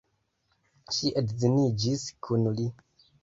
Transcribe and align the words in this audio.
Ŝi 0.95 1.11
edziniĝis 1.21 2.07
kun 2.29 2.49
li. 2.61 2.69